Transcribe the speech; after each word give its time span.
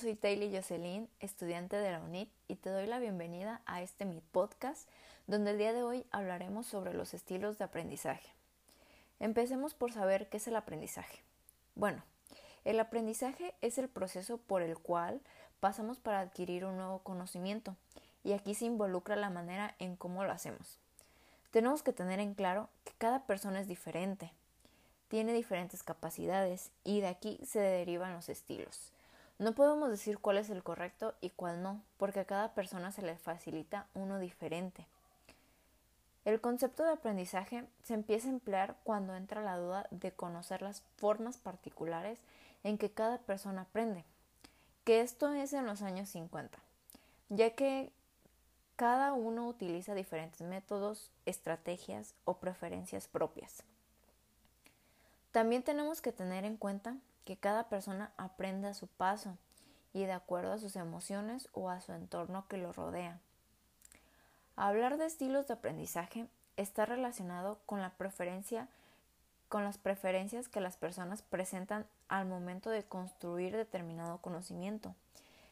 soy 0.00 0.14
Taylor 0.14 0.50
Jocelyn, 0.50 1.10
estudiante 1.20 1.76
de 1.76 1.92
la 1.92 2.00
UNIT, 2.00 2.30
y 2.48 2.56
te 2.56 2.70
doy 2.70 2.86
la 2.86 2.98
bienvenida 2.98 3.60
a 3.66 3.82
este 3.82 4.06
mi 4.06 4.22
podcast, 4.32 4.88
donde 5.26 5.50
el 5.50 5.58
día 5.58 5.74
de 5.74 5.82
hoy 5.82 6.06
hablaremos 6.10 6.66
sobre 6.66 6.94
los 6.94 7.12
estilos 7.12 7.58
de 7.58 7.64
aprendizaje. 7.64 8.32
Empecemos 9.18 9.74
por 9.74 9.92
saber 9.92 10.30
qué 10.30 10.38
es 10.38 10.48
el 10.48 10.56
aprendizaje. 10.56 11.18
Bueno, 11.74 12.02
el 12.64 12.80
aprendizaje 12.80 13.54
es 13.60 13.76
el 13.76 13.90
proceso 13.90 14.38
por 14.38 14.62
el 14.62 14.78
cual 14.78 15.20
pasamos 15.60 15.98
para 15.98 16.20
adquirir 16.20 16.64
un 16.64 16.78
nuevo 16.78 17.00
conocimiento, 17.00 17.76
y 18.24 18.32
aquí 18.32 18.54
se 18.54 18.64
involucra 18.64 19.16
la 19.16 19.28
manera 19.28 19.74
en 19.78 19.96
cómo 19.96 20.24
lo 20.24 20.32
hacemos. 20.32 20.78
Tenemos 21.50 21.82
que 21.82 21.92
tener 21.92 22.20
en 22.20 22.32
claro 22.32 22.70
que 22.84 22.92
cada 22.96 23.26
persona 23.26 23.60
es 23.60 23.68
diferente, 23.68 24.32
tiene 25.08 25.34
diferentes 25.34 25.82
capacidades 25.82 26.70
y 26.84 27.00
de 27.00 27.08
aquí 27.08 27.38
se 27.44 27.60
derivan 27.60 28.14
los 28.14 28.30
estilos. 28.30 28.92
No 29.40 29.54
podemos 29.54 29.88
decir 29.88 30.18
cuál 30.18 30.36
es 30.36 30.50
el 30.50 30.62
correcto 30.62 31.14
y 31.22 31.30
cuál 31.30 31.62
no, 31.62 31.80
porque 31.96 32.20
a 32.20 32.24
cada 32.26 32.52
persona 32.52 32.92
se 32.92 33.00
le 33.00 33.16
facilita 33.16 33.86
uno 33.94 34.18
diferente. 34.18 34.86
El 36.26 36.42
concepto 36.42 36.84
de 36.84 36.92
aprendizaje 36.92 37.64
se 37.82 37.94
empieza 37.94 38.28
a 38.28 38.32
emplear 38.32 38.76
cuando 38.84 39.16
entra 39.16 39.40
la 39.40 39.56
duda 39.56 39.86
de 39.90 40.12
conocer 40.12 40.60
las 40.60 40.82
formas 40.98 41.38
particulares 41.38 42.18
en 42.64 42.76
que 42.76 42.90
cada 42.90 43.16
persona 43.16 43.62
aprende, 43.62 44.04
que 44.84 45.00
esto 45.00 45.32
es 45.32 45.54
en 45.54 45.64
los 45.64 45.80
años 45.80 46.10
50, 46.10 46.58
ya 47.30 47.54
que 47.54 47.90
cada 48.76 49.14
uno 49.14 49.48
utiliza 49.48 49.94
diferentes 49.94 50.42
métodos, 50.42 51.10
estrategias 51.24 52.12
o 52.26 52.34
preferencias 52.34 53.08
propias. 53.08 53.62
También 55.32 55.62
tenemos 55.62 56.02
que 56.02 56.12
tener 56.12 56.44
en 56.44 56.58
cuenta 56.58 56.98
que 57.30 57.36
cada 57.36 57.68
persona 57.68 58.12
aprende 58.16 58.66
a 58.66 58.74
su 58.74 58.88
paso 58.88 59.38
y 59.92 60.04
de 60.04 60.10
acuerdo 60.10 60.52
a 60.52 60.58
sus 60.58 60.74
emociones 60.74 61.48
o 61.52 61.70
a 61.70 61.80
su 61.80 61.92
entorno 61.92 62.48
que 62.48 62.56
lo 62.56 62.72
rodea. 62.72 63.20
Hablar 64.56 64.98
de 64.98 65.06
estilos 65.06 65.46
de 65.46 65.54
aprendizaje 65.54 66.26
está 66.56 66.86
relacionado 66.86 67.60
con 67.66 67.80
la 67.80 67.90
preferencia 67.90 68.66
con 69.48 69.62
las 69.62 69.78
preferencias 69.78 70.48
que 70.48 70.60
las 70.60 70.76
personas 70.76 71.22
presentan 71.22 71.86
al 72.08 72.26
momento 72.26 72.68
de 72.68 72.82
construir 72.82 73.56
determinado 73.56 74.18
conocimiento. 74.18 74.96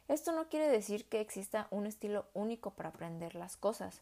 Esto 0.09 0.33
no 0.33 0.49
quiere 0.49 0.67
decir 0.67 1.09
que 1.09 1.21
exista 1.21 1.69
un 1.71 1.87
estilo 1.87 2.27
único 2.35 2.73
para 2.73 2.89
aprender 2.89 3.37
las 3.37 3.57
cosas. 3.57 4.01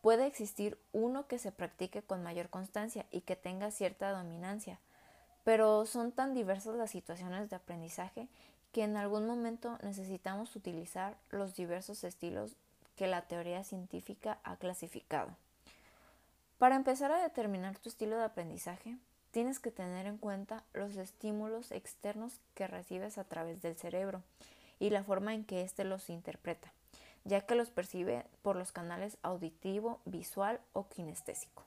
Puede 0.00 0.26
existir 0.26 0.78
uno 0.92 1.26
que 1.26 1.38
se 1.38 1.52
practique 1.52 2.00
con 2.00 2.22
mayor 2.22 2.48
constancia 2.48 3.04
y 3.10 3.20
que 3.20 3.36
tenga 3.36 3.70
cierta 3.70 4.12
dominancia, 4.12 4.80
pero 5.44 5.86
son 5.86 6.12
tan 6.12 6.34
diversas 6.34 6.76
las 6.76 6.90
situaciones 6.90 7.50
de 7.50 7.56
aprendizaje 7.56 8.28
que 8.72 8.84
en 8.84 8.96
algún 8.96 9.26
momento 9.26 9.78
necesitamos 9.82 10.56
utilizar 10.56 11.16
los 11.30 11.54
diversos 11.54 12.04
estilos 12.04 12.56
que 12.96 13.06
la 13.06 13.22
teoría 13.22 13.64
científica 13.64 14.38
ha 14.44 14.56
clasificado. 14.56 15.36
Para 16.58 16.76
empezar 16.76 17.10
a 17.10 17.22
determinar 17.22 17.78
tu 17.78 17.88
estilo 17.88 18.16
de 18.16 18.24
aprendizaje, 18.24 18.96
tienes 19.32 19.58
que 19.58 19.70
tener 19.70 20.06
en 20.06 20.18
cuenta 20.18 20.62
los 20.72 20.96
estímulos 20.96 21.72
externos 21.72 22.40
que 22.54 22.66
recibes 22.66 23.18
a 23.18 23.24
través 23.24 23.60
del 23.62 23.76
cerebro 23.76 24.22
y 24.78 24.90
la 24.90 25.02
forma 25.02 25.34
en 25.34 25.44
que 25.44 25.62
éste 25.62 25.84
los 25.84 26.08
interpreta, 26.08 26.72
ya 27.24 27.40
que 27.40 27.54
los 27.54 27.70
percibe 27.70 28.26
por 28.42 28.56
los 28.56 28.72
canales 28.72 29.16
auditivo, 29.22 30.00
visual 30.04 30.60
o 30.72 30.88
kinestésico. 30.88 31.64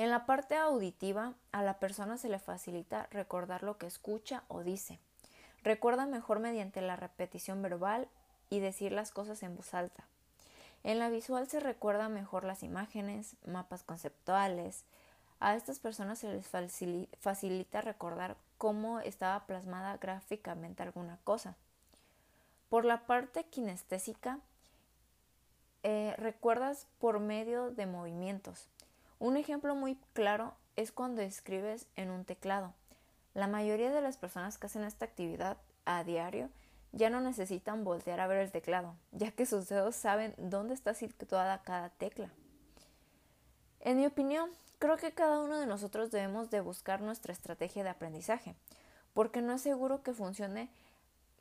En 0.00 0.08
la 0.08 0.24
parte 0.24 0.56
auditiva, 0.56 1.34
a 1.52 1.62
la 1.62 1.78
persona 1.78 2.16
se 2.16 2.30
le 2.30 2.38
facilita 2.38 3.06
recordar 3.10 3.62
lo 3.62 3.76
que 3.76 3.86
escucha 3.86 4.44
o 4.48 4.62
dice. 4.62 4.98
Recuerda 5.62 6.06
mejor 6.06 6.40
mediante 6.40 6.80
la 6.80 6.96
repetición 6.96 7.60
verbal 7.60 8.08
y 8.48 8.60
decir 8.60 8.92
las 8.92 9.10
cosas 9.10 9.42
en 9.42 9.56
voz 9.56 9.74
alta. 9.74 10.04
En 10.84 10.98
la 10.98 11.10
visual 11.10 11.50
se 11.50 11.60
recuerda 11.60 12.08
mejor 12.08 12.44
las 12.44 12.62
imágenes, 12.62 13.36
mapas 13.44 13.82
conceptuales. 13.82 14.84
A 15.38 15.54
estas 15.54 15.80
personas 15.80 16.18
se 16.18 16.32
les 16.32 16.48
facilita 17.18 17.82
recordar 17.82 18.38
cómo 18.56 19.00
estaba 19.00 19.44
plasmada 19.44 19.98
gráficamente 19.98 20.82
alguna 20.82 21.18
cosa. 21.24 21.56
Por 22.70 22.86
la 22.86 23.02
parte 23.02 23.44
kinestésica, 23.44 24.38
eh, 25.82 26.14
recuerdas 26.16 26.86
por 27.00 27.20
medio 27.20 27.70
de 27.70 27.84
movimientos. 27.84 28.66
Un 29.20 29.36
ejemplo 29.36 29.74
muy 29.74 29.98
claro 30.14 30.54
es 30.76 30.92
cuando 30.92 31.20
escribes 31.20 31.86
en 31.94 32.10
un 32.10 32.24
teclado. 32.24 32.72
La 33.34 33.48
mayoría 33.48 33.90
de 33.90 34.00
las 34.00 34.16
personas 34.16 34.56
que 34.56 34.64
hacen 34.66 34.82
esta 34.82 35.04
actividad 35.04 35.58
a 35.84 36.02
diario 36.04 36.48
ya 36.92 37.10
no 37.10 37.20
necesitan 37.20 37.84
voltear 37.84 38.18
a 38.18 38.26
ver 38.26 38.38
el 38.38 38.50
teclado, 38.50 38.96
ya 39.12 39.30
que 39.30 39.44
sus 39.44 39.68
dedos 39.68 39.94
saben 39.94 40.34
dónde 40.38 40.72
está 40.72 40.94
situada 40.94 41.60
cada 41.62 41.90
tecla. 41.90 42.30
En 43.80 43.98
mi 43.98 44.06
opinión, 44.06 44.48
creo 44.78 44.96
que 44.96 45.12
cada 45.12 45.40
uno 45.40 45.60
de 45.60 45.66
nosotros 45.66 46.10
debemos 46.10 46.48
de 46.48 46.62
buscar 46.62 47.02
nuestra 47.02 47.34
estrategia 47.34 47.84
de 47.84 47.90
aprendizaje, 47.90 48.54
porque 49.12 49.42
no 49.42 49.52
es 49.52 49.60
seguro 49.60 50.02
que 50.02 50.14
funcione 50.14 50.70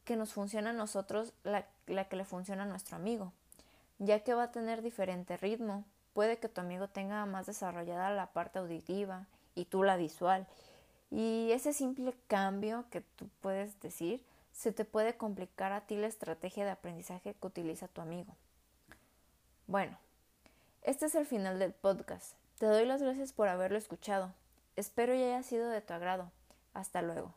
que 0.03 0.17
nos 0.17 0.33
funcione 0.33 0.71
a 0.71 0.73
nosotros 0.73 1.33
la, 1.43 1.65
la 1.87 2.09
que 2.09 2.17
le 2.17 2.25
funciona 2.25 2.63
a 2.63 2.67
nuestro 2.67 2.97
amigo, 2.97 3.31
ya 3.99 4.19
que 4.19 4.33
va 4.33 4.43
a 4.43 4.51
tener 4.51 4.81
diferente 4.81 5.37
ritmo, 5.37 5.85
Puede 6.13 6.37
que 6.37 6.49
tu 6.49 6.61
amigo 6.61 6.87
tenga 6.87 7.25
más 7.25 7.45
desarrollada 7.45 8.11
la 8.11 8.27
parte 8.27 8.59
auditiva 8.59 9.27
y 9.55 9.65
tú 9.65 9.83
la 9.83 9.97
visual. 9.97 10.47
Y 11.11 11.51
ese 11.51 11.73
simple 11.73 12.13
cambio 12.27 12.85
que 12.89 13.01
tú 13.01 13.29
puedes 13.41 13.79
decir 13.81 14.23
se 14.51 14.71
te 14.71 14.85
puede 14.85 15.15
complicar 15.15 15.71
a 15.71 15.81
ti 15.81 15.95
la 15.95 16.07
estrategia 16.07 16.65
de 16.65 16.71
aprendizaje 16.71 17.33
que 17.33 17.47
utiliza 17.47 17.87
tu 17.87 18.01
amigo. 18.01 18.35
Bueno, 19.67 19.97
este 20.81 21.05
es 21.05 21.15
el 21.15 21.25
final 21.25 21.59
del 21.59 21.71
podcast. 21.71 22.33
Te 22.57 22.65
doy 22.65 22.85
las 22.85 23.01
gracias 23.01 23.31
por 23.31 23.47
haberlo 23.47 23.77
escuchado. 23.77 24.33
Espero 24.75 25.13
y 25.15 25.23
haya 25.23 25.43
sido 25.43 25.69
de 25.69 25.81
tu 25.81 25.93
agrado. 25.93 26.31
Hasta 26.73 27.01
luego. 27.01 27.33